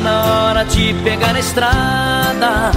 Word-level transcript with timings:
Na 0.00 0.24
hora 0.24 0.64
de 0.64 0.94
pegar 1.04 1.36
a 1.36 1.38
estrada, 1.38 2.72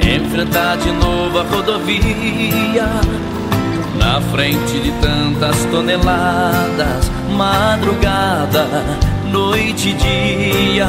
enfrentar 0.00 0.76
de 0.76 0.92
novo 0.92 1.40
a 1.40 1.42
rodovia. 1.42 2.86
Na 3.98 4.20
frente 4.30 4.78
de 4.78 4.92
tantas 5.00 5.64
toneladas, 5.64 7.10
madrugada, 7.36 8.66
noite 9.32 9.88
e 9.88 9.92
dia. 9.94 10.88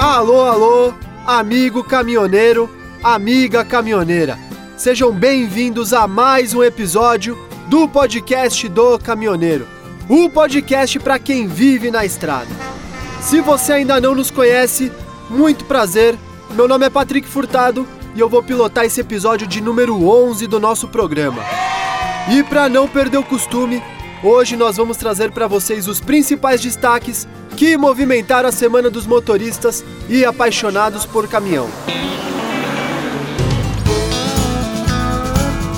Alô, 0.00 0.44
alô, 0.44 0.94
amigo 1.24 1.84
caminhoneiro, 1.84 2.68
amiga 3.04 3.64
caminhoneira. 3.64 4.36
Sejam 4.76 5.12
bem-vindos 5.12 5.92
a 5.92 6.08
mais 6.08 6.54
um 6.54 6.64
episódio 6.64 7.49
do 7.70 7.86
podcast 7.86 8.68
do 8.68 8.98
caminhoneiro. 8.98 9.64
O 10.08 10.28
podcast 10.28 10.98
para 10.98 11.20
quem 11.20 11.46
vive 11.46 11.88
na 11.88 12.04
estrada. 12.04 12.48
Se 13.22 13.40
você 13.40 13.74
ainda 13.74 14.00
não 14.00 14.12
nos 14.12 14.28
conhece, 14.28 14.90
muito 15.30 15.64
prazer. 15.64 16.18
Meu 16.50 16.66
nome 16.66 16.86
é 16.86 16.90
Patrick 16.90 17.28
Furtado 17.28 17.86
e 18.16 18.18
eu 18.18 18.28
vou 18.28 18.42
pilotar 18.42 18.86
esse 18.86 19.00
episódio 19.00 19.46
de 19.46 19.60
número 19.60 20.04
11 20.04 20.48
do 20.48 20.58
nosso 20.58 20.88
programa. 20.88 21.44
E 22.28 22.42
para 22.42 22.68
não 22.68 22.88
perder 22.88 23.18
o 23.18 23.24
costume, 23.24 23.80
hoje 24.20 24.56
nós 24.56 24.76
vamos 24.76 24.96
trazer 24.96 25.30
para 25.30 25.46
vocês 25.46 25.86
os 25.86 26.00
principais 26.00 26.60
destaques 26.60 27.28
que 27.56 27.76
movimentaram 27.76 28.48
a 28.48 28.52
Semana 28.52 28.90
dos 28.90 29.06
Motoristas 29.06 29.84
e 30.08 30.24
Apaixonados 30.24 31.06
por 31.06 31.28
Caminhão. 31.28 31.70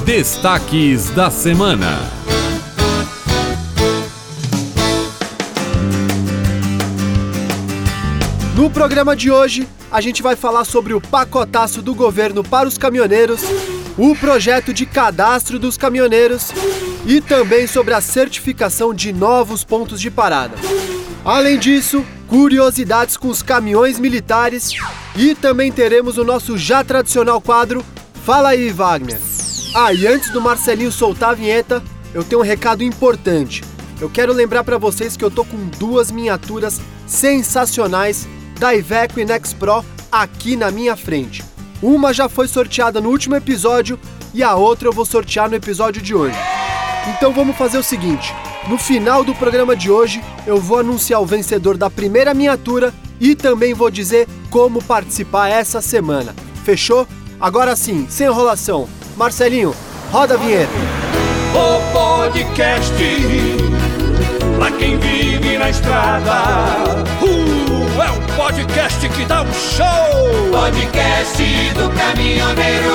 Destaques 0.04 1.10
da 1.10 1.30
semana. 1.30 1.98
No 8.56 8.68
programa 8.68 9.14
de 9.14 9.30
hoje, 9.30 9.68
a 9.90 10.00
gente 10.00 10.22
vai 10.22 10.34
falar 10.34 10.64
sobre 10.64 10.92
o 10.92 11.00
pacotaço 11.00 11.80
do 11.80 11.94
governo 11.94 12.42
para 12.42 12.68
os 12.68 12.76
caminhoneiros, 12.76 13.42
o 13.96 14.16
projeto 14.16 14.74
de 14.74 14.86
cadastro 14.86 15.58
dos 15.58 15.76
caminhoneiros 15.76 16.50
e 17.06 17.20
também 17.20 17.66
sobre 17.66 17.94
a 17.94 18.00
certificação 18.00 18.92
de 18.92 19.12
novos 19.12 19.62
pontos 19.62 20.00
de 20.00 20.10
parada. 20.10 20.56
Além 21.24 21.58
disso, 21.58 22.04
curiosidades 22.26 23.16
com 23.16 23.28
os 23.28 23.42
caminhões 23.42 23.98
militares 23.98 24.72
e 25.16 25.34
também 25.34 25.70
teremos 25.70 26.18
o 26.18 26.24
nosso 26.24 26.58
já 26.58 26.82
tradicional 26.82 27.40
quadro 27.40 27.84
Fala 28.24 28.50
aí, 28.50 28.70
Wagner. 28.70 29.18
Ah, 29.74 29.90
e 29.90 30.06
antes 30.06 30.28
do 30.30 30.40
Marcelinho 30.40 30.92
soltar 30.92 31.30
a 31.30 31.34
vinheta, 31.34 31.82
eu 32.12 32.22
tenho 32.22 32.42
um 32.42 32.44
recado 32.44 32.84
importante. 32.84 33.64
Eu 33.98 34.10
quero 34.10 34.30
lembrar 34.30 34.64
para 34.64 34.76
vocês 34.76 35.16
que 35.16 35.24
eu 35.24 35.30
tô 35.30 35.46
com 35.46 35.56
duas 35.78 36.10
miniaturas 36.10 36.78
sensacionais 37.06 38.28
da 38.60 38.74
Iveco 38.74 39.18
e 39.18 39.24
Nex 39.24 39.54
Pro 39.54 39.82
aqui 40.10 40.56
na 40.56 40.70
minha 40.70 40.94
frente. 40.94 41.42
Uma 41.82 42.12
já 42.12 42.28
foi 42.28 42.48
sorteada 42.48 43.00
no 43.00 43.08
último 43.08 43.34
episódio 43.34 43.98
e 44.34 44.42
a 44.42 44.54
outra 44.54 44.88
eu 44.88 44.92
vou 44.92 45.06
sortear 45.06 45.48
no 45.48 45.56
episódio 45.56 46.02
de 46.02 46.14
hoje. 46.14 46.36
Então 47.08 47.32
vamos 47.32 47.56
fazer 47.56 47.78
o 47.78 47.82
seguinte: 47.82 48.34
no 48.68 48.76
final 48.76 49.24
do 49.24 49.34
programa 49.34 49.74
de 49.74 49.90
hoje, 49.90 50.22
eu 50.46 50.60
vou 50.60 50.80
anunciar 50.80 51.22
o 51.22 51.26
vencedor 51.26 51.78
da 51.78 51.88
primeira 51.88 52.34
miniatura 52.34 52.92
e 53.18 53.34
também 53.34 53.72
vou 53.72 53.90
dizer 53.90 54.28
como 54.50 54.84
participar 54.84 55.48
essa 55.48 55.80
semana. 55.80 56.34
Fechou? 56.62 57.08
Agora 57.40 57.74
sim, 57.74 58.06
sem 58.10 58.26
enrolação. 58.26 58.86
Marcelinho, 59.16 59.74
roda 60.10 60.34
a 60.34 60.36
vinheta. 60.36 60.72
O 61.54 61.92
podcast 61.92 62.92
pra 64.56 64.70
quem 64.72 64.98
vive 64.98 65.58
na 65.58 65.68
estrada. 65.68 67.04
Uh, 67.20 68.02
é 68.02 68.10
um 68.10 68.36
podcast 68.36 69.08
que 69.08 69.24
dá 69.26 69.42
um 69.42 69.52
show. 69.52 70.50
Podcast 70.50 71.42
do 71.74 71.90
caminhoneiro. 71.96 72.92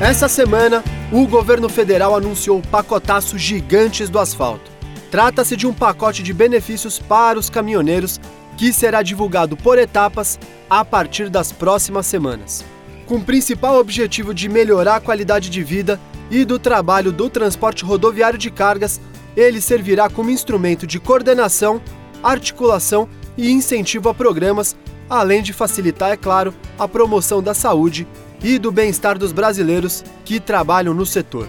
Essa 0.00 0.28
semana, 0.28 0.82
o 1.12 1.26
governo 1.26 1.68
federal 1.68 2.16
anunciou 2.16 2.58
o 2.58 2.66
pacotaço 2.66 3.38
Gigantes 3.38 4.08
do 4.08 4.18
Asfalto. 4.18 4.70
Trata-se 5.10 5.56
de 5.56 5.66
um 5.66 5.72
pacote 5.72 6.22
de 6.22 6.32
benefícios 6.32 6.98
para 6.98 7.38
os 7.38 7.50
caminhoneiros 7.50 8.18
que 8.60 8.74
será 8.74 9.00
divulgado 9.02 9.56
por 9.56 9.78
etapas 9.78 10.38
a 10.68 10.84
partir 10.84 11.30
das 11.30 11.50
próximas 11.50 12.04
semanas. 12.04 12.62
Com 13.06 13.16
o 13.16 13.24
principal 13.24 13.80
objetivo 13.80 14.34
de 14.34 14.50
melhorar 14.50 14.96
a 14.96 15.00
qualidade 15.00 15.48
de 15.48 15.64
vida 15.64 15.98
e 16.30 16.44
do 16.44 16.58
trabalho 16.58 17.10
do 17.10 17.30
transporte 17.30 17.86
rodoviário 17.86 18.38
de 18.38 18.50
cargas, 18.50 19.00
ele 19.34 19.62
servirá 19.62 20.10
como 20.10 20.28
instrumento 20.28 20.86
de 20.86 21.00
coordenação, 21.00 21.80
articulação 22.22 23.08
e 23.34 23.50
incentivo 23.50 24.10
a 24.10 24.14
programas, 24.14 24.76
além 25.08 25.42
de 25.42 25.54
facilitar, 25.54 26.10
é 26.10 26.16
claro, 26.18 26.52
a 26.78 26.86
promoção 26.86 27.42
da 27.42 27.54
saúde 27.54 28.06
e 28.44 28.58
do 28.58 28.70
bem-estar 28.70 29.16
dos 29.16 29.32
brasileiros 29.32 30.04
que 30.22 30.38
trabalham 30.38 30.92
no 30.92 31.06
setor. 31.06 31.48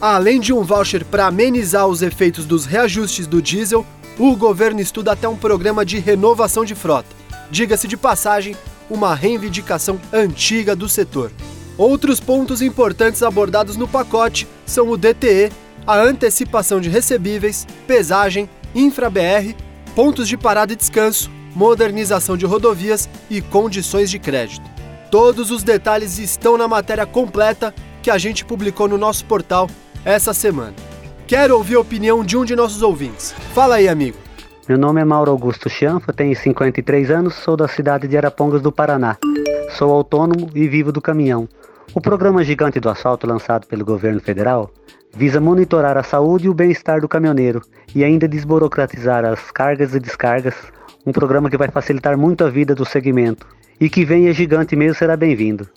Além 0.00 0.40
de 0.40 0.52
um 0.52 0.64
voucher 0.64 1.04
para 1.04 1.26
amenizar 1.26 1.86
os 1.86 2.02
efeitos 2.02 2.44
dos 2.44 2.66
reajustes 2.66 3.28
do 3.28 3.40
diesel, 3.40 3.86
o 4.18 4.34
governo 4.34 4.80
estuda 4.80 5.12
até 5.12 5.28
um 5.28 5.36
programa 5.36 5.84
de 5.84 5.98
renovação 5.98 6.64
de 6.64 6.74
frota. 6.74 7.08
Diga-se 7.50 7.86
de 7.86 7.96
passagem, 7.96 8.56
uma 8.90 9.14
reivindicação 9.14 10.00
antiga 10.12 10.74
do 10.74 10.88
setor. 10.88 11.30
Outros 11.76 12.18
pontos 12.18 12.60
importantes 12.60 13.22
abordados 13.22 13.76
no 13.76 13.86
pacote 13.86 14.48
são 14.66 14.88
o 14.88 14.96
DTE, 14.96 15.52
a 15.86 15.96
antecipação 15.96 16.80
de 16.80 16.88
recebíveis, 16.88 17.66
pesagem, 17.86 18.50
infra-BR, 18.74 19.54
pontos 19.94 20.26
de 20.26 20.36
parada 20.36 20.72
e 20.72 20.76
descanso, 20.76 21.30
modernização 21.54 22.36
de 22.36 22.44
rodovias 22.44 23.08
e 23.30 23.40
condições 23.40 24.10
de 24.10 24.18
crédito. 24.18 24.68
Todos 25.10 25.50
os 25.50 25.62
detalhes 25.62 26.18
estão 26.18 26.58
na 26.58 26.66
matéria 26.66 27.06
completa 27.06 27.74
que 28.02 28.10
a 28.10 28.18
gente 28.18 28.44
publicou 28.44 28.88
no 28.88 28.98
nosso 28.98 29.24
portal 29.24 29.70
essa 30.04 30.34
semana. 30.34 30.87
Quero 31.28 31.58
ouvir 31.58 31.74
a 31.74 31.80
opinião 31.80 32.24
de 32.24 32.38
um 32.38 32.44
de 32.44 32.56
nossos 32.56 32.80
ouvintes. 32.80 33.32
Fala 33.52 33.74
aí, 33.74 33.86
amigo. 33.86 34.16
Meu 34.66 34.78
nome 34.78 35.02
é 35.02 35.04
Mauro 35.04 35.30
Augusto 35.30 35.68
Chianfa, 35.68 36.10
tenho 36.10 36.34
53 36.34 37.10
anos, 37.10 37.34
sou 37.34 37.54
da 37.54 37.68
cidade 37.68 38.08
de 38.08 38.16
Arapongas 38.16 38.62
do 38.62 38.72
Paraná. 38.72 39.18
Sou 39.76 39.92
autônomo 39.92 40.48
e 40.54 40.66
vivo 40.66 40.90
do 40.90 41.02
caminhão. 41.02 41.46
O 41.94 42.00
programa 42.00 42.42
Gigante 42.42 42.80
do 42.80 42.88
Asfalto, 42.88 43.26
lançado 43.26 43.66
pelo 43.66 43.84
governo 43.84 44.22
federal, 44.22 44.70
visa 45.14 45.38
monitorar 45.38 45.98
a 45.98 46.02
saúde 46.02 46.46
e 46.46 46.48
o 46.48 46.54
bem-estar 46.54 46.98
do 46.98 47.08
caminhoneiro 47.08 47.60
e 47.94 48.02
ainda 48.02 48.26
desburocratizar 48.26 49.22
as 49.26 49.50
cargas 49.50 49.94
e 49.94 50.00
descargas, 50.00 50.54
um 51.04 51.12
programa 51.12 51.50
que 51.50 51.58
vai 51.58 51.68
facilitar 51.68 52.16
muito 52.16 52.42
a 52.42 52.48
vida 52.48 52.74
do 52.74 52.86
segmento. 52.86 53.46
E 53.78 53.90
que 53.90 54.02
venha 54.02 54.32
gigante 54.32 54.74
mesmo 54.74 54.94
será 54.94 55.14
bem-vindo. 55.14 55.68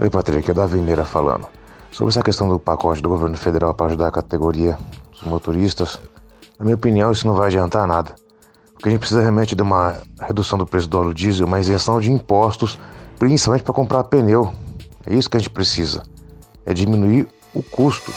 Oi, 0.00 0.10
Patrick, 0.10 0.50
é 0.50 0.52
Davi 0.52 0.78
Meira 0.78 1.04
falando. 1.04 1.61
Sobre 1.92 2.08
essa 2.08 2.22
questão 2.22 2.48
do 2.48 2.58
pacote 2.58 3.02
do 3.02 3.08
governo 3.10 3.36
federal 3.36 3.74
para 3.74 3.86
ajudar 3.86 4.08
a 4.08 4.10
categoria 4.10 4.78
dos 5.12 5.22
motoristas, 5.24 6.00
na 6.58 6.64
minha 6.64 6.74
opinião, 6.74 7.12
isso 7.12 7.26
não 7.26 7.34
vai 7.34 7.48
adiantar 7.48 7.86
nada. 7.86 8.14
O 8.74 8.78
que 8.78 8.88
a 8.88 8.90
gente 8.90 9.00
precisa 9.00 9.20
realmente 9.20 9.54
de 9.54 9.62
uma 9.62 9.98
redução 10.18 10.58
do 10.58 10.66
preço 10.66 10.88
do 10.88 10.98
óleo 10.98 11.12
diesel, 11.12 11.46
uma 11.46 11.60
isenção 11.60 12.00
de 12.00 12.10
impostos, 12.10 12.78
principalmente 13.18 13.62
para 13.62 13.74
comprar 13.74 14.04
pneu. 14.04 14.54
É 15.06 15.14
isso 15.14 15.28
que 15.28 15.36
a 15.36 15.40
gente 15.40 15.50
precisa. 15.50 16.02
É 16.64 16.72
diminuir 16.72 17.28
o 17.52 17.62
custo. 17.62 18.10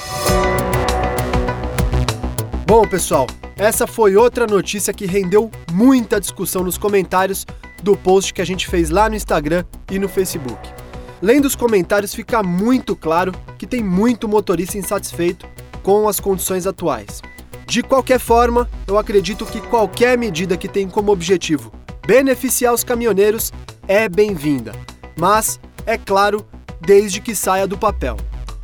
Bom, 2.65 2.87
pessoal, 2.87 3.27
essa 3.57 3.85
foi 3.85 4.15
outra 4.15 4.47
notícia 4.47 4.93
que 4.93 5.05
rendeu 5.05 5.51
muita 5.73 6.19
discussão 6.19 6.63
nos 6.63 6.77
comentários 6.77 7.45
do 7.83 7.97
post 7.97 8.33
que 8.33 8.41
a 8.41 8.45
gente 8.45 8.67
fez 8.67 8.89
lá 8.89 9.09
no 9.09 9.15
Instagram 9.15 9.65
e 9.91 9.99
no 9.99 10.07
Facebook. 10.07 10.84
Lendo 11.21 11.45
os 11.45 11.55
comentários, 11.55 12.13
fica 12.13 12.43
muito 12.43 12.95
claro 12.95 13.31
que 13.57 13.65
tem 13.65 13.81
muito 13.81 14.27
motorista 14.27 14.77
insatisfeito 14.77 15.47
com 15.81 16.07
as 16.07 16.19
condições 16.19 16.67
atuais. 16.67 17.21
De 17.67 17.81
qualquer 17.81 18.19
forma, 18.19 18.69
eu 18.87 18.97
acredito 18.97 19.45
que 19.45 19.61
qualquer 19.61 20.17
medida 20.17 20.57
que 20.57 20.67
tem 20.67 20.87
como 20.87 21.11
objetivo 21.11 21.71
beneficiar 22.05 22.73
os 22.73 22.83
caminhoneiros 22.83 23.51
é 23.87 24.07
bem-vinda, 24.07 24.73
mas, 25.15 25.59
é 25.85 25.97
claro, 25.97 26.45
desde 26.81 27.19
que 27.19 27.35
saia 27.35 27.65
do 27.65 27.77
papel. 27.77 28.17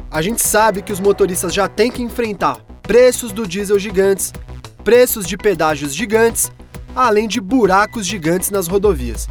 A 0.09 0.21
gente 0.21 0.45
sabe 0.45 0.81
que 0.81 0.92
os 0.92 1.00
motoristas 1.00 1.53
já 1.53 1.68
têm 1.68 1.89
que 1.89 2.03
enfrentar 2.03 2.57
preços 2.83 3.31
do 3.31 3.48
diesel 3.48 3.80
gigantes, 3.80 4.33
preços 4.83 5.25
de 5.25 5.38
pedágios 5.38 5.95
gigantes, 5.95 6.51
além 6.95 7.27
de 7.27 7.39
buracos 7.39 8.06
gigantes 8.06 8.51
nas 8.51 8.68
rodovias. 8.68 9.27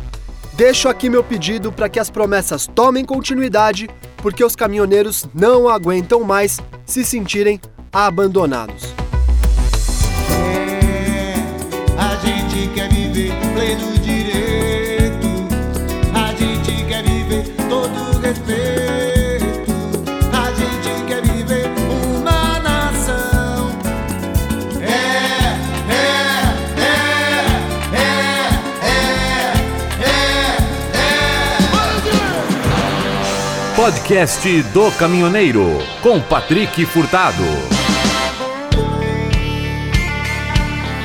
Deixo 0.60 0.90
aqui 0.90 1.08
meu 1.08 1.24
pedido 1.24 1.72
para 1.72 1.88
que 1.88 1.98
as 1.98 2.10
promessas 2.10 2.66
tomem 2.66 3.02
continuidade, 3.02 3.88
porque 4.18 4.44
os 4.44 4.54
caminhoneiros 4.54 5.26
não 5.34 5.66
aguentam 5.66 6.22
mais 6.22 6.60
se 6.84 7.02
sentirem 7.02 7.58
abandonados. 7.90 8.94
A 11.96 12.14
gente 12.16 12.68
quer 12.74 12.90
viver 12.90 13.32
pleno 13.54 13.99
Podcast 33.90 34.62
do 34.72 34.88
Caminhoneiro, 34.92 35.66
com 36.00 36.20
Patrick 36.20 36.86
Furtado. 36.86 37.42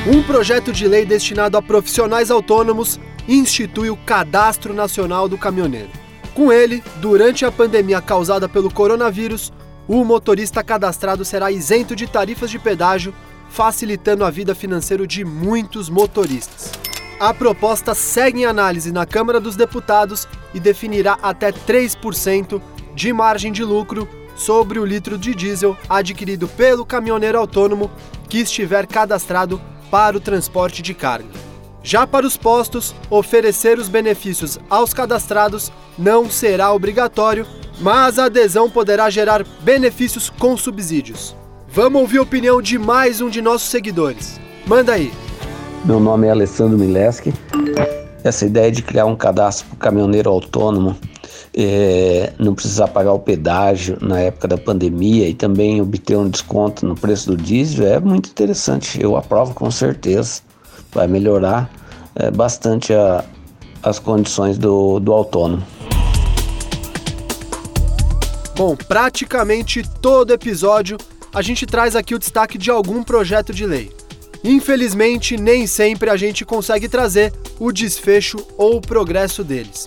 Um 0.06 0.22
projeto 0.22 0.72
de 0.72 0.86
lei 0.86 1.04
destinado 1.04 1.58
a 1.58 1.62
profissionais 1.62 2.30
autônomos 2.30 3.00
institui 3.26 3.90
o 3.90 3.96
Cadastro 3.96 4.72
Nacional 4.72 5.28
do 5.28 5.36
Caminhoneiro. 5.36 5.90
Com 6.32 6.52
ele, 6.52 6.80
durante 6.98 7.44
a 7.44 7.50
pandemia 7.50 8.00
causada 8.00 8.48
pelo 8.48 8.72
coronavírus, 8.72 9.52
o 9.88 10.04
motorista 10.04 10.62
cadastrado 10.62 11.24
será 11.24 11.50
isento 11.50 11.96
de 11.96 12.06
tarifas 12.06 12.52
de 12.52 12.58
pedágio, 12.60 13.12
facilitando 13.48 14.24
a 14.24 14.30
vida 14.30 14.54
financeira 14.54 15.04
de 15.04 15.24
muitos 15.24 15.88
motoristas. 15.88 16.70
A 17.18 17.34
proposta 17.34 17.96
segue 17.96 18.42
em 18.42 18.44
análise 18.44 18.92
na 18.92 19.04
Câmara 19.04 19.40
dos 19.40 19.56
Deputados 19.56 20.28
e 20.54 20.60
definirá 20.60 21.18
até 21.20 21.50
3% 21.50 22.62
de 22.96 23.12
margem 23.12 23.52
de 23.52 23.62
lucro 23.62 24.08
sobre 24.34 24.78
o 24.78 24.84
litro 24.84 25.18
de 25.18 25.34
diesel 25.34 25.76
adquirido 25.88 26.48
pelo 26.48 26.84
caminhoneiro 26.84 27.38
autônomo 27.38 27.90
que 28.28 28.38
estiver 28.38 28.86
cadastrado 28.86 29.60
para 29.90 30.16
o 30.16 30.20
transporte 30.20 30.82
de 30.82 30.94
carga. 30.94 31.28
Já 31.82 32.06
para 32.06 32.26
os 32.26 32.36
postos, 32.36 32.94
oferecer 33.08 33.78
os 33.78 33.88
benefícios 33.88 34.58
aos 34.68 34.92
cadastrados 34.92 35.70
não 35.96 36.28
será 36.28 36.72
obrigatório, 36.72 37.46
mas 37.80 38.18
a 38.18 38.24
adesão 38.24 38.68
poderá 38.68 39.08
gerar 39.10 39.44
benefícios 39.60 40.28
com 40.28 40.56
subsídios. 40.56 41.36
Vamos 41.68 42.00
ouvir 42.00 42.18
a 42.18 42.22
opinião 42.22 42.60
de 42.60 42.78
mais 42.78 43.20
um 43.20 43.28
de 43.28 43.42
nossos 43.42 43.68
seguidores. 43.68 44.40
Manda 44.66 44.94
aí. 44.94 45.12
Meu 45.84 46.00
nome 46.00 46.26
é 46.26 46.30
Alessandro 46.30 46.78
Mileski. 46.78 47.32
Essa 48.24 48.46
ideia 48.46 48.72
de 48.72 48.82
criar 48.82 49.04
um 49.04 49.14
cadastro 49.14 49.66
para 49.66 49.74
o 49.76 49.78
caminhoneiro 49.78 50.30
autônomo, 50.30 50.96
é, 51.54 52.32
não 52.38 52.54
precisar 52.54 52.88
pagar 52.88 53.12
o 53.12 53.18
pedágio 53.18 53.98
na 54.00 54.20
época 54.20 54.48
da 54.48 54.58
pandemia 54.58 55.28
e 55.28 55.34
também 55.34 55.80
obter 55.80 56.16
um 56.16 56.28
desconto 56.28 56.86
no 56.86 56.94
preço 56.94 57.30
do 57.30 57.36
diesel 57.36 57.86
é 57.86 58.00
muito 58.00 58.30
interessante. 58.30 59.00
Eu 59.00 59.16
aprovo 59.16 59.54
com 59.54 59.70
certeza. 59.70 60.40
Vai 60.92 61.06
melhorar 61.06 61.70
é, 62.14 62.30
bastante 62.30 62.92
a, 62.92 63.24
as 63.82 63.98
condições 63.98 64.58
do, 64.58 65.00
do 65.00 65.12
autônomo. 65.12 65.62
Bom, 68.56 68.74
praticamente 68.74 69.82
todo 70.00 70.32
episódio 70.32 70.96
a 71.34 71.42
gente 71.42 71.66
traz 71.66 71.94
aqui 71.94 72.14
o 72.14 72.18
destaque 72.18 72.56
de 72.56 72.70
algum 72.70 73.02
projeto 73.02 73.52
de 73.52 73.66
lei. 73.66 73.92
Infelizmente, 74.42 75.36
nem 75.36 75.66
sempre 75.66 76.08
a 76.08 76.16
gente 76.16 76.44
consegue 76.44 76.88
trazer 76.88 77.32
o 77.58 77.70
desfecho 77.70 78.38
ou 78.56 78.76
o 78.76 78.80
progresso 78.80 79.44
deles. 79.44 79.86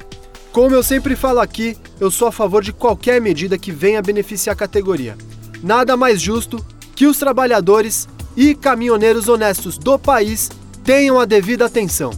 Como 0.51 0.73
eu 0.73 0.81
sempre 0.81 1.15
falo 1.15 1.39
aqui, 1.39 1.77
eu 1.99 2.09
sou 2.09 2.27
a 2.27 2.31
favor 2.31 2.63
de 2.63 2.73
qualquer 2.73 3.21
medida 3.21 3.57
que 3.57 3.71
venha 3.71 4.01
beneficiar 4.01 4.53
a 4.53 4.57
categoria. 4.57 5.15
Nada 5.61 5.95
mais 5.95 6.19
justo 6.19 6.63
que 6.95 7.05
os 7.05 7.17
trabalhadores 7.19 8.07
e 8.35 8.55
caminhoneiros 8.55 9.29
honestos 9.29 9.77
do 9.77 9.99
país 9.99 10.49
tenham 10.83 11.19
a 11.19 11.25
devida 11.25 11.65
atenção. 11.65 12.11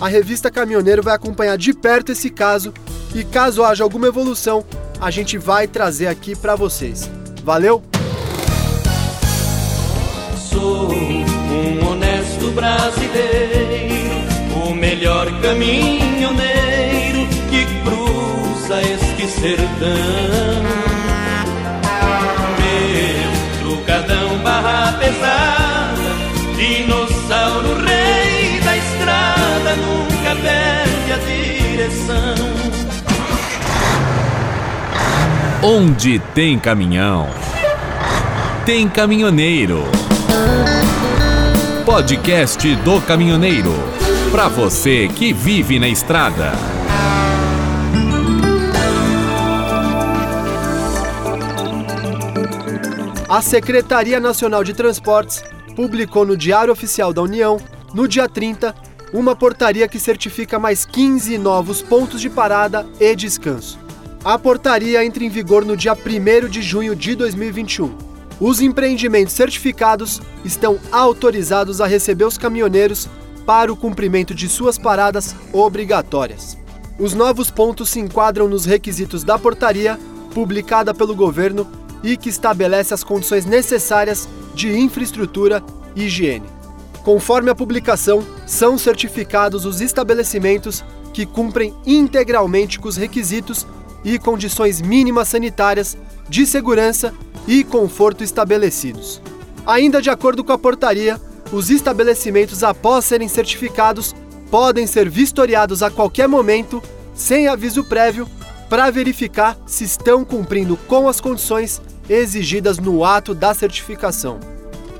A 0.00 0.08
revista 0.08 0.50
Caminhoneiro 0.50 1.02
vai 1.02 1.14
acompanhar 1.14 1.56
de 1.56 1.72
perto 1.72 2.12
esse 2.12 2.30
caso 2.30 2.72
e 3.14 3.24
caso 3.24 3.64
haja 3.64 3.84
alguma 3.84 4.08
evolução, 4.08 4.64
a 5.00 5.10
gente 5.10 5.38
vai 5.38 5.66
trazer 5.66 6.08
aqui 6.08 6.34
para 6.36 6.56
vocês. 6.56 7.08
Valeu? 7.44 7.82
Sou 10.50 10.92
um 10.92 11.90
honesto 11.90 12.50
brasileiro, 12.52 14.14
o 14.66 14.74
melhor 14.74 15.26
caminhoneiro 15.40 16.67
cruza 17.88 18.80
este 18.82 19.26
sertão. 19.26 19.88
Meu 22.58 23.60
trucadão 23.60 24.38
barra 24.38 24.92
pesada, 24.98 26.10
dinossauro 26.56 27.80
rei 27.84 28.60
da 28.60 28.76
estrada, 28.76 29.76
nunca 29.76 30.36
perde 30.42 31.12
a 31.12 31.18
direção. 31.18 32.48
Onde 35.62 36.18
tem 36.34 36.58
caminhão, 36.58 37.28
tem 38.64 38.88
caminhoneiro. 38.88 39.84
Podcast 41.84 42.76
do 42.76 43.00
Caminhoneiro. 43.00 43.72
Para 44.30 44.46
você 44.46 45.08
que 45.08 45.32
vive 45.32 45.78
na 45.78 45.88
estrada. 45.88 46.77
A 53.28 53.42
Secretaria 53.42 54.18
Nacional 54.18 54.64
de 54.64 54.72
Transportes 54.72 55.44
publicou 55.76 56.24
no 56.24 56.34
Diário 56.34 56.72
Oficial 56.72 57.12
da 57.12 57.20
União, 57.20 57.60
no 57.92 58.08
dia 58.08 58.26
30, 58.26 58.74
uma 59.12 59.36
portaria 59.36 59.86
que 59.86 60.00
certifica 60.00 60.58
mais 60.58 60.86
15 60.86 61.36
novos 61.36 61.82
pontos 61.82 62.22
de 62.22 62.30
parada 62.30 62.86
e 62.98 63.14
descanso. 63.14 63.78
A 64.24 64.38
portaria 64.38 65.04
entra 65.04 65.22
em 65.22 65.28
vigor 65.28 65.62
no 65.62 65.76
dia 65.76 65.92
1 65.92 66.48
de 66.48 66.62
junho 66.62 66.96
de 66.96 67.14
2021. 67.14 67.94
Os 68.40 68.62
empreendimentos 68.62 69.34
certificados 69.34 70.22
estão 70.42 70.78
autorizados 70.90 71.82
a 71.82 71.86
receber 71.86 72.24
os 72.24 72.38
caminhoneiros 72.38 73.10
para 73.44 73.70
o 73.70 73.76
cumprimento 73.76 74.34
de 74.34 74.48
suas 74.48 74.78
paradas 74.78 75.36
obrigatórias. 75.52 76.56
Os 76.98 77.12
novos 77.12 77.50
pontos 77.50 77.90
se 77.90 78.00
enquadram 78.00 78.48
nos 78.48 78.64
requisitos 78.64 79.22
da 79.22 79.38
portaria, 79.38 80.00
publicada 80.32 80.94
pelo 80.94 81.14
governo 81.14 81.66
e 82.02 82.16
que 82.16 82.28
estabelece 82.28 82.94
as 82.94 83.04
condições 83.04 83.44
necessárias 83.44 84.28
de 84.54 84.76
infraestrutura 84.78 85.62
e 85.94 86.04
higiene. 86.04 86.46
Conforme 87.02 87.50
a 87.50 87.54
publicação, 87.54 88.24
são 88.46 88.76
certificados 88.76 89.64
os 89.64 89.80
estabelecimentos 89.80 90.84
que 91.12 91.24
cumprem 91.24 91.74
integralmente 91.86 92.78
com 92.78 92.88
os 92.88 92.96
requisitos 92.96 93.66
e 94.04 94.18
condições 94.18 94.80
mínimas 94.80 95.28
sanitárias, 95.28 95.96
de 96.28 96.46
segurança 96.46 97.14
e 97.46 97.64
conforto 97.64 98.22
estabelecidos. 98.22 99.20
Ainda 99.66 100.00
de 100.00 100.10
acordo 100.10 100.44
com 100.44 100.52
a 100.52 100.58
portaria, 100.58 101.20
os 101.52 101.70
estabelecimentos, 101.70 102.62
após 102.62 103.06
serem 103.06 103.28
certificados, 103.28 104.14
podem 104.50 104.86
ser 104.86 105.08
vistoriados 105.08 105.82
a 105.82 105.90
qualquer 105.90 106.28
momento, 106.28 106.82
sem 107.14 107.48
aviso 107.48 107.84
prévio, 107.84 108.28
para 108.68 108.90
verificar 108.90 109.56
se 109.66 109.84
estão 109.84 110.24
cumprindo 110.24 110.76
com 110.76 111.08
as 111.08 111.20
condições 111.20 111.80
exigidas 112.08 112.78
no 112.78 113.04
ato 113.04 113.34
da 113.34 113.54
certificação. 113.54 114.38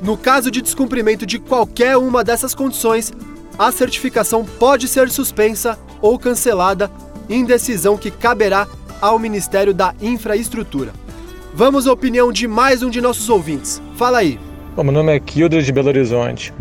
No 0.00 0.16
caso 0.16 0.50
de 0.50 0.62
descumprimento 0.62 1.26
de 1.26 1.38
qualquer 1.38 1.96
uma 1.96 2.22
dessas 2.22 2.54
condições, 2.54 3.12
a 3.58 3.72
certificação 3.72 4.44
pode 4.44 4.86
ser 4.86 5.10
suspensa 5.10 5.78
ou 6.00 6.18
cancelada 6.18 6.90
em 7.28 7.44
decisão 7.44 7.96
que 7.96 8.10
caberá 8.10 8.66
ao 9.00 9.18
Ministério 9.18 9.74
da 9.74 9.94
Infraestrutura. 10.00 10.92
Vamos 11.52 11.86
à 11.86 11.92
opinião 11.92 12.30
de 12.30 12.46
mais 12.46 12.82
um 12.82 12.90
de 12.90 13.00
nossos 13.00 13.28
ouvintes. 13.28 13.82
Fala 13.96 14.18
aí. 14.18 14.38
Bom, 14.76 14.84
meu 14.84 14.92
nome 14.92 15.14
é 15.14 15.18
Kilder 15.18 15.62
de 15.62 15.72
Belo 15.72 15.88
Horizonte. 15.88 16.54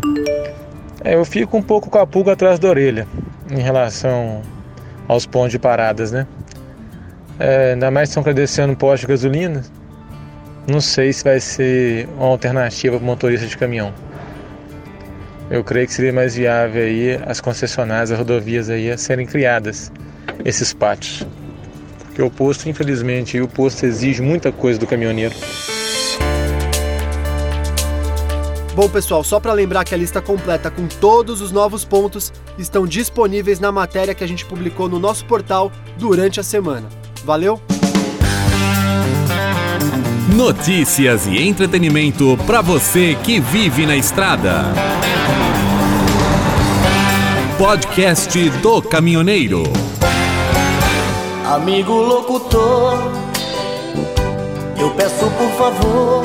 É, 1.04 1.14
eu 1.14 1.24
fico 1.24 1.56
um 1.56 1.62
pouco 1.62 1.88
com 1.88 1.98
a 1.98 2.06
pulga 2.06 2.32
atrás 2.32 2.58
da 2.58 2.68
orelha 2.68 3.06
em 3.50 3.60
relação 3.60 4.42
aos 5.06 5.24
pontos 5.24 5.52
de 5.52 5.58
paradas, 5.58 6.10
né? 6.10 6.26
É, 7.38 7.72
ainda 7.72 7.90
mais 7.90 8.08
estão 8.08 8.22
credenciando 8.22 8.76
posto 8.76 9.02
de 9.02 9.08
gasolina. 9.08 9.64
Não 10.66 10.80
sei 10.80 11.12
se 11.12 11.24
vai 11.24 11.40
ser 11.40 12.08
uma 12.16 12.26
alternativa 12.26 12.96
para 12.96 13.06
motorista 13.06 13.46
de 13.46 13.56
caminhão. 13.56 13.94
Eu 15.50 15.64
creio 15.64 15.86
que 15.86 15.94
seria 15.94 16.12
mais 16.12 16.34
viável 16.34 16.82
aí 16.82 17.18
as 17.26 17.40
concessionárias, 17.40 18.10
as 18.10 18.18
rodovias 18.18 18.68
aí 18.68 18.90
a 18.90 18.98
serem 18.98 19.26
criadas 19.26 19.90
esses 20.44 20.74
pátios. 20.74 21.26
Porque 22.04 22.20
o 22.20 22.30
posto, 22.30 22.68
infelizmente, 22.68 23.40
o 23.40 23.48
posto 23.48 23.86
exige 23.86 24.20
muita 24.20 24.52
coisa 24.52 24.78
do 24.78 24.86
caminhoneiro. 24.86 25.34
Bom, 28.74 28.88
pessoal, 28.88 29.24
só 29.24 29.40
para 29.40 29.52
lembrar 29.52 29.84
que 29.84 29.94
a 29.94 29.98
lista 29.98 30.20
completa 30.20 30.70
com 30.70 30.86
todos 30.86 31.40
os 31.40 31.50
novos 31.50 31.84
pontos 31.84 32.32
estão 32.58 32.86
disponíveis 32.86 33.58
na 33.58 33.72
matéria 33.72 34.14
que 34.14 34.22
a 34.22 34.26
gente 34.28 34.44
publicou 34.44 34.88
no 34.88 34.98
nosso 34.98 35.24
portal 35.24 35.72
durante 35.96 36.38
a 36.38 36.42
semana. 36.42 36.97
Valeu? 37.28 37.60
Notícias 40.34 41.26
e 41.26 41.46
entretenimento 41.46 42.38
para 42.46 42.62
você 42.62 43.18
que 43.22 43.38
vive 43.38 43.84
na 43.84 43.94
estrada. 43.94 44.64
Podcast 47.58 48.48
do 48.62 48.80
Caminhoneiro. 48.80 49.64
Amigo 51.54 51.92
locutor, 51.92 53.12
eu 54.78 54.90
peço 54.92 55.26
por 55.26 55.50
favor. 55.58 56.24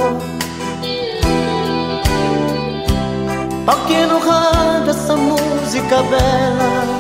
Toque 3.66 4.06
no 4.06 4.20
rádio 4.20 4.92
essa 4.92 5.18
música 5.18 6.02
bela. 6.04 6.93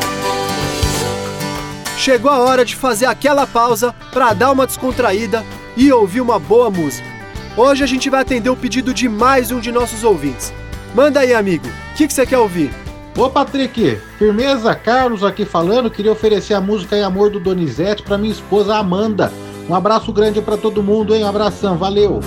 Chegou 2.03 2.29
a 2.29 2.39
hora 2.39 2.65
de 2.65 2.75
fazer 2.75 3.05
aquela 3.05 3.47
pausa 3.47 3.95
para 4.11 4.33
dar 4.33 4.51
uma 4.51 4.67
descontraída 4.67 5.41
e 5.77 5.89
ouvir 5.89 6.19
uma 6.19 6.37
boa 6.37 6.69
música. 6.69 7.07
Hoje 7.55 7.81
a 7.81 7.87
gente 7.87 8.09
vai 8.09 8.19
atender 8.19 8.49
o 8.49 8.57
pedido 8.57 8.93
de 8.93 9.07
mais 9.07 9.51
um 9.51 9.59
de 9.61 9.71
nossos 9.71 10.03
ouvintes. 10.03 10.51
Manda 10.93 11.21
aí, 11.21 11.33
amigo, 11.33 11.65
o 11.65 11.95
que, 11.95 12.05
que 12.05 12.13
você 12.13 12.25
quer 12.25 12.39
ouvir? 12.39 12.73
Ô 13.17 13.29
Patrick, 13.29 14.01
firmeza, 14.19 14.75
Carlos 14.75 15.23
aqui 15.23 15.45
falando, 15.45 15.89
queria 15.89 16.11
oferecer 16.11 16.55
a 16.55 16.59
música 16.59 16.97
em 16.97 17.03
amor 17.03 17.29
do 17.29 17.39
Donizete 17.39 18.03
para 18.03 18.17
minha 18.17 18.33
esposa 18.33 18.75
Amanda. 18.75 19.31
Um 19.69 19.73
abraço 19.73 20.11
grande 20.11 20.41
para 20.41 20.57
todo 20.57 20.83
mundo, 20.83 21.15
hein? 21.15 21.23
Um 21.23 21.29
abração, 21.29 21.77
valeu. 21.77 22.19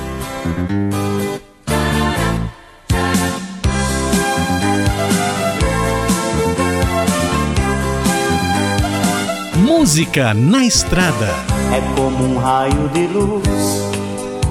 Música 9.96 10.34
na 10.34 10.62
estrada. 10.62 11.30
É 11.74 11.80
como 11.98 12.22
um 12.22 12.36
raio 12.36 12.86
de 12.92 13.06
luz. 13.06 13.82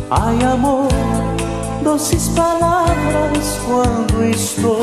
Ai, 0.10 0.44
amor, 0.44 0.88
doces 1.84 2.30
palavras 2.30 3.60
quando 3.64 4.24
estou 4.24 4.82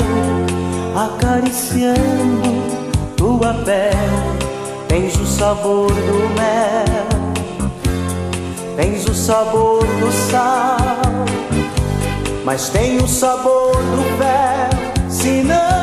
acariciando 0.95 2.49
tua 3.16 3.52
pele. 3.64 4.47
Tens 4.87 5.16
o 5.16 5.26
sabor 5.26 5.90
do 5.90 6.31
mel, 6.37 7.09
tens 8.76 9.04
o 9.09 9.14
sabor 9.16 9.85
do 9.85 10.12
sal, 10.31 10.78
mas 12.45 12.69
tem 12.69 12.99
o 12.99 13.09
sabor 13.09 13.75
do 13.75 14.16
véu. 14.16 15.11
Se 15.11 15.42
não 15.42 15.82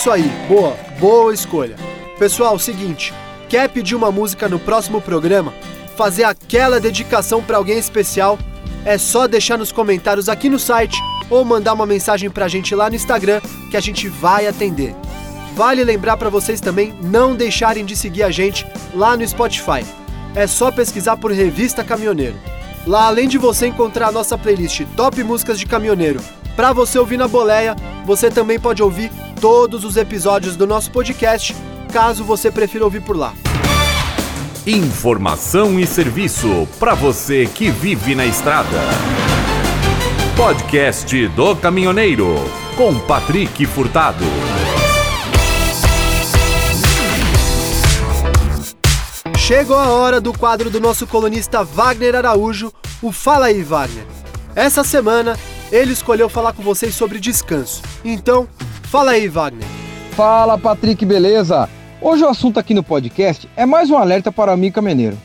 isso 0.00 0.10
aí, 0.10 0.32
boa, 0.48 0.74
boa 0.98 1.34
escolha. 1.34 1.76
Pessoal, 2.18 2.58
seguinte, 2.58 3.12
quer 3.50 3.68
pedir 3.68 3.94
uma 3.94 4.10
música 4.10 4.48
no 4.48 4.58
próximo 4.58 4.98
programa? 4.98 5.52
Fazer 5.94 6.24
aquela 6.24 6.80
dedicação 6.80 7.42
para 7.42 7.58
alguém 7.58 7.76
especial? 7.76 8.38
É 8.86 8.96
só 8.96 9.28
deixar 9.28 9.58
nos 9.58 9.70
comentários 9.70 10.30
aqui 10.30 10.48
no 10.48 10.58
site 10.58 10.98
ou 11.28 11.44
mandar 11.44 11.74
uma 11.74 11.84
mensagem 11.84 12.30
pra 12.30 12.48
gente 12.48 12.74
lá 12.74 12.88
no 12.88 12.96
Instagram 12.96 13.42
que 13.70 13.76
a 13.76 13.80
gente 13.80 14.08
vai 14.08 14.46
atender. 14.46 14.96
Vale 15.54 15.84
lembrar 15.84 16.16
para 16.16 16.30
vocês 16.30 16.62
também 16.62 16.94
não 17.02 17.36
deixarem 17.36 17.84
de 17.84 17.94
seguir 17.94 18.22
a 18.22 18.30
gente 18.30 18.66
lá 18.94 19.18
no 19.18 19.28
Spotify. 19.28 19.84
É 20.34 20.46
só 20.46 20.72
pesquisar 20.72 21.18
por 21.18 21.30
Revista 21.30 21.84
Caminhoneiro. 21.84 22.36
Lá, 22.86 23.04
além 23.04 23.28
de 23.28 23.36
você 23.36 23.66
encontrar 23.66 24.08
a 24.08 24.12
nossa 24.12 24.38
playlist 24.38 24.80
Top 24.96 25.22
Músicas 25.22 25.58
de 25.58 25.66
Caminhoneiro, 25.66 26.20
para 26.56 26.72
você 26.72 26.98
ouvir 26.98 27.18
na 27.18 27.28
boleia, 27.28 27.76
você 28.06 28.30
também 28.30 28.58
pode 28.58 28.82
ouvir 28.82 29.12
todos 29.40 29.84
os 29.84 29.96
episódios 29.96 30.54
do 30.54 30.66
nosso 30.66 30.90
podcast, 30.90 31.56
caso 31.90 32.22
você 32.22 32.50
prefira 32.50 32.84
ouvir 32.84 33.00
por 33.00 33.16
lá. 33.16 33.32
Informação 34.66 35.80
e 35.80 35.86
serviço 35.86 36.68
para 36.78 36.94
você 36.94 37.46
que 37.46 37.70
vive 37.70 38.14
na 38.14 38.26
estrada. 38.26 38.68
Podcast 40.36 41.26
do 41.28 41.56
Caminhoneiro 41.56 42.34
com 42.76 42.98
Patrick 43.00 43.64
Furtado. 43.64 44.24
Chegou 49.38 49.78
a 49.78 49.88
hora 49.88 50.20
do 50.20 50.32
quadro 50.32 50.70
do 50.70 50.78
nosso 50.78 51.06
colunista 51.06 51.64
Wagner 51.64 52.14
Araújo, 52.14 52.72
o 53.02 53.10
Fala 53.10 53.46
aí 53.46 53.62
Wagner. 53.62 54.04
Essa 54.54 54.84
semana 54.84 55.36
ele 55.72 55.92
escolheu 55.92 56.28
falar 56.28 56.52
com 56.52 56.62
vocês 56.62 56.94
sobre 56.94 57.18
descanso. 57.18 57.82
Então, 58.04 58.46
fala 58.90 59.12
aí 59.12 59.28
Wagner. 59.28 59.68
Fala 60.16 60.58
Patrick, 60.58 61.06
beleza? 61.06 61.68
Hoje 62.00 62.24
o 62.24 62.28
assunto 62.28 62.58
aqui 62.58 62.74
no 62.74 62.82
podcast 62.82 63.48
é 63.56 63.64
mais 63.64 63.88
um 63.88 63.96
alerta 63.96 64.32
para 64.32 64.50
o 64.50 64.54
amigo 64.54 64.74
caminhoneiro. 64.74 65.16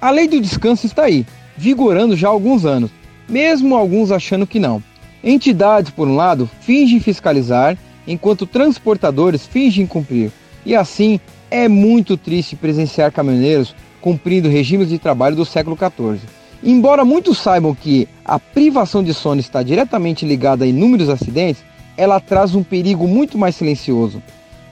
A 0.00 0.10
lei 0.10 0.26
do 0.26 0.40
descanso 0.40 0.86
está 0.86 1.04
aí, 1.04 1.24
vigorando 1.56 2.16
já 2.16 2.26
há 2.26 2.32
alguns 2.32 2.64
anos, 2.64 2.90
mesmo 3.28 3.76
alguns 3.76 4.10
achando 4.10 4.44
que 4.44 4.58
não. 4.58 4.82
Entidades, 5.22 5.92
por 5.92 6.08
um 6.08 6.16
lado, 6.16 6.50
fingem 6.62 6.98
fiscalizar, 6.98 7.78
enquanto 8.08 8.44
transportadores 8.44 9.46
fingem 9.46 9.86
cumprir. 9.86 10.32
E 10.64 10.74
assim, 10.74 11.20
é 11.48 11.68
muito 11.68 12.16
triste 12.16 12.56
presenciar 12.56 13.12
caminhoneiros 13.12 13.72
cumprindo 14.00 14.48
regimes 14.48 14.88
de 14.88 14.98
trabalho 14.98 15.36
do 15.36 15.44
século 15.44 15.78
XIV. 15.78 16.28
Embora 16.60 17.04
muitos 17.04 17.38
saibam 17.38 17.72
que 17.72 18.08
a 18.24 18.40
privação 18.40 19.04
de 19.04 19.14
sono 19.14 19.40
está 19.40 19.62
diretamente 19.62 20.26
ligada 20.26 20.64
a 20.64 20.68
inúmeros 20.68 21.08
acidentes, 21.08 21.62
ela 21.96 22.20
traz 22.20 22.54
um 22.54 22.62
perigo 22.62 23.08
muito 23.08 23.38
mais 23.38 23.56
silencioso, 23.56 24.22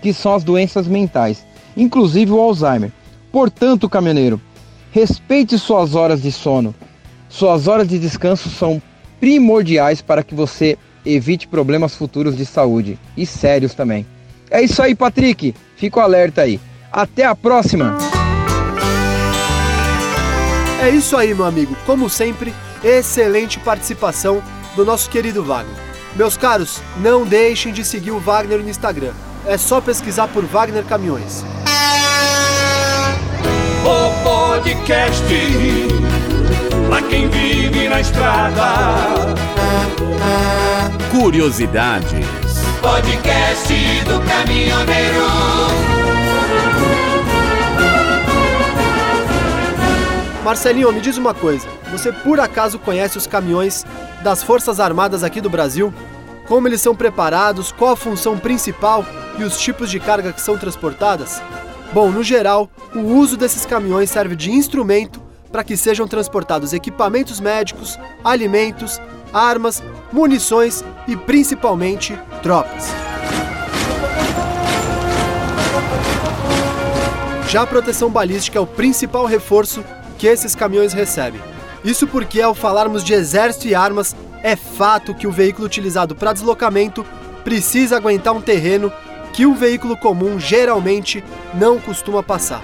que 0.02 0.12
são 0.12 0.34
as 0.34 0.44
doenças 0.44 0.86
mentais, 0.86 1.44
inclusive 1.76 2.32
o 2.32 2.40
Alzheimer. 2.40 2.92
Portanto, 3.32 3.88
caminhoneiro, 3.88 4.40
respeite 4.92 5.58
suas 5.58 5.94
horas 5.94 6.22
de 6.22 6.30
sono. 6.30 6.74
Suas 7.28 7.66
horas 7.66 7.88
de 7.88 7.98
descanso 7.98 8.48
são 8.48 8.80
primordiais 9.18 10.00
para 10.00 10.22
que 10.22 10.34
você 10.34 10.78
evite 11.04 11.48
problemas 11.48 11.94
futuros 11.94 12.36
de 12.36 12.46
saúde 12.46 12.98
e 13.16 13.26
sérios 13.26 13.74
também. 13.74 14.06
É 14.50 14.62
isso 14.62 14.80
aí, 14.82 14.94
Patrick. 14.94 15.54
Fico 15.76 15.98
alerta 15.98 16.42
aí. 16.42 16.60
Até 16.92 17.24
a 17.24 17.34
próxima. 17.34 17.96
É 20.80 20.90
isso 20.90 21.16
aí, 21.16 21.34
meu 21.34 21.44
amigo. 21.44 21.74
Como 21.86 22.08
sempre, 22.08 22.54
excelente 22.84 23.58
participação 23.58 24.42
do 24.76 24.84
nosso 24.84 25.10
querido 25.10 25.42
Wagner. 25.42 25.93
Meus 26.14 26.36
caros, 26.36 26.80
não 26.96 27.24
deixem 27.24 27.72
de 27.72 27.84
seguir 27.84 28.12
o 28.12 28.20
Wagner 28.20 28.60
no 28.60 28.70
Instagram. 28.70 29.12
É 29.46 29.58
só 29.58 29.80
pesquisar 29.80 30.28
por 30.28 30.44
Wagner 30.44 30.84
Caminhões. 30.84 31.44
O 33.84 34.22
podcast 34.22 35.24
pra 36.88 37.02
quem 37.02 37.28
vive 37.28 37.88
na 37.88 38.00
estrada. 38.00 39.34
Curiosidades. 41.10 42.26
Podcast 42.80 43.74
do 44.04 44.20
caminhoneiro. 44.20 46.03
Marcelinho, 50.44 50.92
me 50.92 51.00
diz 51.00 51.16
uma 51.16 51.32
coisa. 51.32 51.66
Você 51.90 52.12
por 52.12 52.38
acaso 52.38 52.78
conhece 52.78 53.16
os 53.16 53.26
caminhões 53.26 53.82
das 54.22 54.42
Forças 54.42 54.78
Armadas 54.78 55.24
aqui 55.24 55.40
do 55.40 55.48
Brasil? 55.48 55.92
Como 56.46 56.68
eles 56.68 56.82
são 56.82 56.94
preparados, 56.94 57.72
qual 57.72 57.92
a 57.92 57.96
função 57.96 58.38
principal 58.38 59.06
e 59.38 59.42
os 59.42 59.58
tipos 59.58 59.90
de 59.90 59.98
carga 59.98 60.34
que 60.34 60.42
são 60.42 60.58
transportadas? 60.58 61.42
Bom, 61.94 62.10
no 62.10 62.22
geral, 62.22 62.68
o 62.94 63.00
uso 63.00 63.38
desses 63.38 63.64
caminhões 63.64 64.10
serve 64.10 64.36
de 64.36 64.52
instrumento 64.52 65.18
para 65.50 65.64
que 65.64 65.78
sejam 65.78 66.06
transportados 66.06 66.74
equipamentos 66.74 67.40
médicos, 67.40 67.98
alimentos, 68.22 69.00
armas, 69.32 69.82
munições 70.12 70.84
e 71.08 71.16
principalmente 71.16 72.20
tropas. 72.42 72.88
Já 77.48 77.62
a 77.62 77.66
proteção 77.66 78.10
balística 78.10 78.58
é 78.58 78.60
o 78.60 78.66
principal 78.66 79.24
reforço 79.24 79.82
que 80.18 80.26
esses 80.26 80.54
caminhões 80.54 80.92
recebem. 80.92 81.40
Isso 81.84 82.06
porque, 82.06 82.40
ao 82.40 82.54
falarmos 82.54 83.04
de 83.04 83.12
exército 83.12 83.68
e 83.68 83.74
armas, 83.74 84.16
é 84.42 84.56
fato 84.56 85.14
que 85.14 85.26
o 85.26 85.32
veículo 85.32 85.66
utilizado 85.66 86.14
para 86.14 86.32
deslocamento 86.32 87.04
precisa 87.42 87.96
aguentar 87.96 88.34
um 88.34 88.40
terreno 88.40 88.92
que 89.32 89.44
um 89.44 89.54
veículo 89.54 89.96
comum 89.96 90.38
geralmente 90.38 91.22
não 91.52 91.78
costuma 91.78 92.22
passar. 92.22 92.62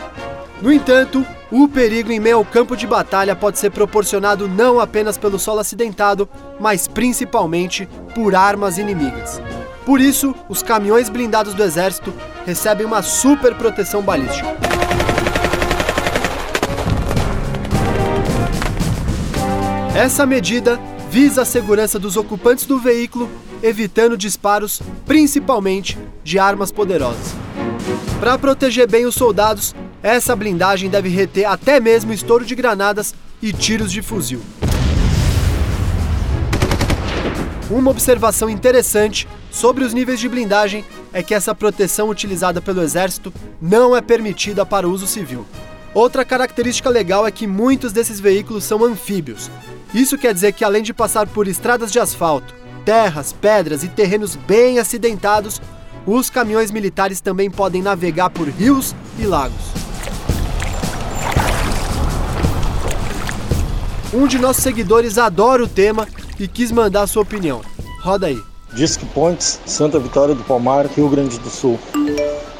No 0.62 0.72
entanto, 0.72 1.26
o 1.50 1.66
perigo 1.66 2.12
em 2.12 2.20
meio 2.20 2.36
ao 2.36 2.44
campo 2.44 2.76
de 2.76 2.86
batalha 2.86 3.34
pode 3.34 3.58
ser 3.58 3.70
proporcionado 3.70 4.46
não 4.46 4.78
apenas 4.78 5.18
pelo 5.18 5.38
solo 5.38 5.60
acidentado, 5.60 6.28
mas 6.60 6.86
principalmente 6.86 7.88
por 8.14 8.34
armas 8.34 8.78
inimigas. 8.78 9.40
Por 9.84 10.00
isso, 10.00 10.34
os 10.48 10.62
caminhões 10.62 11.08
blindados 11.08 11.54
do 11.54 11.62
Exército 11.62 12.12
recebem 12.46 12.86
uma 12.86 13.02
super 13.02 13.54
proteção 13.54 14.02
balística. 14.02 14.46
Essa 20.00 20.24
medida 20.24 20.80
visa 21.10 21.42
a 21.42 21.44
segurança 21.44 21.98
dos 21.98 22.16
ocupantes 22.16 22.64
do 22.64 22.78
veículo, 22.78 23.28
evitando 23.62 24.16
disparos, 24.16 24.80
principalmente 25.04 25.98
de 26.24 26.38
armas 26.38 26.72
poderosas. 26.72 27.34
Para 28.18 28.38
proteger 28.38 28.88
bem 28.88 29.04
os 29.04 29.14
soldados, 29.14 29.74
essa 30.02 30.34
blindagem 30.34 30.88
deve 30.88 31.10
reter 31.10 31.44
até 31.44 31.78
mesmo 31.78 32.14
estouro 32.14 32.46
de 32.46 32.54
granadas 32.54 33.14
e 33.42 33.52
tiros 33.52 33.92
de 33.92 34.00
fuzil. 34.00 34.40
Uma 37.70 37.90
observação 37.90 38.48
interessante 38.48 39.28
sobre 39.50 39.84
os 39.84 39.92
níveis 39.92 40.18
de 40.18 40.30
blindagem 40.30 40.82
é 41.12 41.22
que 41.22 41.34
essa 41.34 41.54
proteção 41.54 42.08
utilizada 42.08 42.62
pelo 42.62 42.80
Exército 42.80 43.30
não 43.60 43.94
é 43.94 44.00
permitida 44.00 44.64
para 44.64 44.88
uso 44.88 45.06
civil. 45.06 45.44
Outra 45.92 46.24
característica 46.24 46.88
legal 46.88 47.26
é 47.26 47.30
que 47.30 47.46
muitos 47.46 47.92
desses 47.92 48.18
veículos 48.18 48.64
são 48.64 48.82
anfíbios. 48.82 49.50
Isso 49.92 50.16
quer 50.16 50.32
dizer 50.32 50.52
que, 50.52 50.64
além 50.64 50.82
de 50.82 50.94
passar 50.94 51.26
por 51.26 51.48
estradas 51.48 51.90
de 51.90 51.98
asfalto, 51.98 52.54
terras, 52.84 53.32
pedras 53.32 53.82
e 53.82 53.88
terrenos 53.88 54.36
bem 54.36 54.78
acidentados, 54.78 55.60
os 56.06 56.30
caminhões 56.30 56.70
militares 56.70 57.20
também 57.20 57.50
podem 57.50 57.82
navegar 57.82 58.30
por 58.30 58.48
rios 58.48 58.94
e 59.18 59.26
lagos. 59.26 59.58
Um 64.12 64.26
de 64.26 64.38
nossos 64.38 64.62
seguidores 64.62 65.18
adora 65.18 65.62
o 65.62 65.68
tema 65.68 66.06
e 66.38 66.48
quis 66.48 66.70
mandar 66.70 67.06
sua 67.06 67.22
opinião. 67.22 67.60
Roda 68.00 68.28
aí. 68.28 68.40
Disque 68.72 69.04
Pontes, 69.06 69.60
Santa 69.66 69.98
Vitória 69.98 70.34
do 70.34 70.42
Palmar, 70.44 70.86
Rio 70.86 71.08
Grande 71.08 71.38
do 71.38 71.50
Sul. 71.50 71.78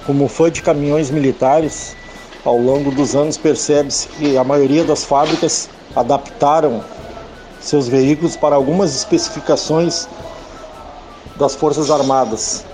Como 0.05 0.29
fã 0.29 0.51
de 0.51 0.63
caminhões 0.63 1.11
militares, 1.11 1.97
ao 2.45 2.59
longo 2.59 2.91
dos 2.91 3.15
anos 3.15 3.37
percebe-se 3.37 4.09
que 4.09 4.37
a 4.37 4.43
maioria 4.43 4.85
das 4.85 5.05
fábricas 5.05 5.69
adaptaram 5.95 6.85
seus 7.61 7.89
veículos 7.89 8.37
para 8.37 8.57
algumas 8.57 8.95
especificações 8.95 10.09
das 11.37 11.55
Forças 11.55 11.91
Armadas. 11.91 12.65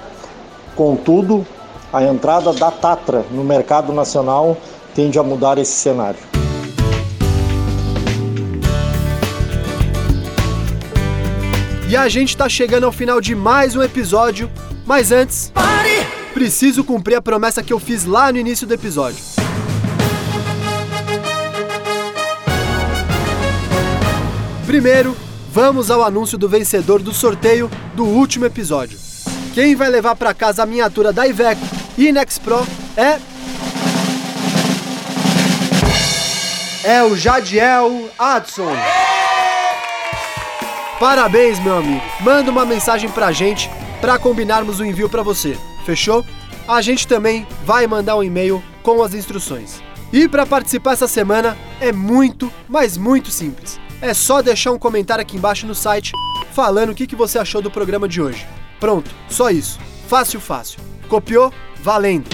Contudo, 0.74 1.46
a 1.92 2.02
entrada 2.02 2.52
da 2.52 2.70
Tatra 2.70 3.24
no 3.30 3.44
mercado 3.44 3.92
nacional 3.92 4.56
tende 4.94 5.18
a 5.18 5.22
mudar 5.22 5.58
esse 5.58 5.72
cenário. 5.72 6.20
E 11.88 11.96
a 11.96 12.08
gente 12.08 12.30
está 12.30 12.48
chegando 12.48 12.84
ao 12.84 12.92
final 12.92 13.20
de 13.20 13.34
mais 13.34 13.76
um 13.76 13.82
episódio, 13.82 14.50
mas 14.84 15.12
antes, 15.12 15.52
Pare! 15.54 16.04
preciso 16.34 16.82
cumprir 16.82 17.14
a 17.14 17.22
promessa 17.22 17.62
que 17.62 17.72
eu 17.72 17.78
fiz 17.78 18.04
lá 18.04 18.32
no 18.32 18.38
início 18.38 18.66
do 18.66 18.74
episódio. 18.74 19.35
Primeiro, 24.66 25.16
vamos 25.52 25.92
ao 25.92 26.02
anúncio 26.02 26.36
do 26.36 26.48
vencedor 26.48 27.00
do 27.00 27.14
sorteio 27.14 27.70
do 27.94 28.04
último 28.04 28.46
episódio. 28.46 28.98
Quem 29.54 29.76
vai 29.76 29.88
levar 29.88 30.16
para 30.16 30.34
casa 30.34 30.64
a 30.64 30.66
miniatura 30.66 31.12
da 31.12 31.24
Iveco 31.24 31.62
Inex 31.96 32.36
Pro 32.38 32.66
é 32.96 33.18
é 36.84 37.02
o 37.04 37.16
Jadiel 37.16 38.10
Adson. 38.18 38.72
Parabéns, 40.98 41.60
meu 41.60 41.78
amigo. 41.78 42.02
Manda 42.20 42.50
uma 42.50 42.66
mensagem 42.66 43.08
pra 43.08 43.30
gente 43.30 43.70
para 44.00 44.18
combinarmos 44.18 44.80
o 44.80 44.84
envio 44.84 45.08
para 45.08 45.22
você. 45.22 45.56
Fechou? 45.84 46.24
A 46.66 46.82
gente 46.82 47.06
também 47.06 47.46
vai 47.64 47.86
mandar 47.86 48.16
um 48.16 48.22
e-mail 48.22 48.60
com 48.82 49.00
as 49.00 49.14
instruções. 49.14 49.80
E 50.12 50.28
para 50.28 50.44
participar 50.44 50.92
essa 50.92 51.06
semana 51.06 51.56
é 51.80 51.92
muito, 51.92 52.52
mas 52.68 52.96
muito 52.96 53.30
simples. 53.30 53.85
É 54.00 54.12
só 54.12 54.42
deixar 54.42 54.72
um 54.72 54.78
comentário 54.78 55.22
aqui 55.22 55.36
embaixo 55.36 55.66
no 55.66 55.74
site 55.74 56.12
falando 56.52 56.90
o 56.90 56.94
que, 56.94 57.16
você 57.16 57.38
achou 57.38 57.62
do 57.62 57.70
programa 57.70 58.06
de 58.06 58.20
hoje. 58.20 58.46
Pronto, 58.78 59.10
só 59.28 59.50
isso. 59.50 59.78
Fácil, 60.06 60.40
fácil. 60.40 60.80
Copiou? 61.08 61.52
Valendo! 61.82 62.28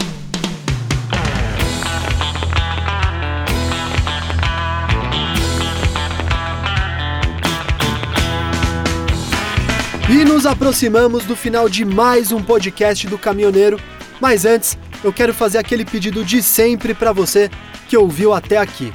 E 10.11 10.25
nos 10.25 10.45
aproximamos 10.45 11.25
do 11.25 11.35
final 11.35 11.69
de 11.69 11.85
mais 11.85 12.33
um 12.33 12.43
podcast 12.43 13.07
do 13.07 13.17
Caminhoneiro, 13.17 13.81
mas 14.21 14.45
antes 14.45 14.77
eu 15.03 15.13
quero 15.13 15.33
fazer 15.33 15.59
aquele 15.59 15.85
pedido 15.85 16.25
de 16.25 16.43
sempre 16.43 16.93
para 16.93 17.13
você 17.13 17.51
que 17.89 17.97
ouviu 17.97 18.33
até 18.35 18.59
aqui. 18.59 18.93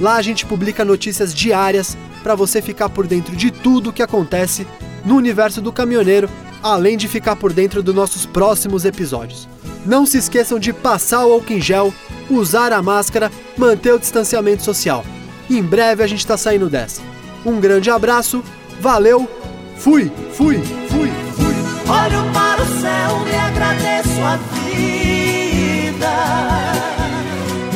Lá 0.00 0.16
a 0.16 0.22
gente 0.22 0.44
publica 0.44 0.84
notícias 0.84 1.32
diárias 1.34 1.96
para 2.22 2.34
você 2.34 2.60
ficar 2.60 2.88
por 2.88 3.06
dentro 3.06 3.36
de 3.36 3.50
tudo 3.50 3.90
o 3.90 3.92
que 3.92 4.02
acontece 4.02 4.66
no 5.04 5.16
universo 5.16 5.60
do 5.60 5.72
caminhoneiro, 5.72 6.28
além 6.62 6.96
de 6.96 7.08
ficar 7.08 7.36
por 7.36 7.52
dentro 7.52 7.82
dos 7.82 7.94
nossos 7.94 8.24
próximos 8.26 8.84
episódios. 8.84 9.48
Não 9.86 10.04
se 10.04 10.18
esqueçam 10.18 10.58
de 10.58 10.72
passar 10.72 11.24
o 11.24 11.32
álcool 11.32 11.52
em 11.52 11.60
gel, 11.60 11.94
usar 12.28 12.72
a 12.72 12.82
máscara, 12.82 13.30
manter 13.56 13.92
o 13.92 13.98
distanciamento 13.98 14.64
social. 14.64 15.04
Em 15.48 15.62
breve 15.62 16.02
a 16.02 16.06
gente 16.06 16.18
está 16.18 16.36
saindo 16.36 16.68
dessa. 16.68 17.00
Um 17.44 17.60
grande 17.60 17.88
abraço, 17.88 18.42
valeu, 18.80 19.30
fui, 19.76 20.10
fui, 20.32 20.58
fui, 20.88 21.08
fui. 21.36 21.54
Olho 21.88 22.32
para 22.32 22.62
o 22.62 22.80
céu 22.80 23.26
agradeço 23.56 24.22
a 24.22 24.36
vida. 24.36 24.65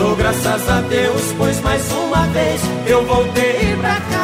Dou 0.00 0.16
graças 0.16 0.66
a 0.66 0.80
Deus, 0.80 1.34
pois 1.36 1.60
mais 1.60 1.92
uma 1.92 2.26
vez 2.28 2.62
eu 2.86 3.04
voltei 3.04 3.76
pra 3.78 4.00
casa. 4.00 4.19